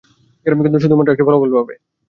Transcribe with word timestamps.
কিন্তু 0.45 0.81
শুধুমাত্র 0.83 1.13
একটি 1.13 1.25
ফলাফল 1.27 1.49
পাবো। 1.51 1.73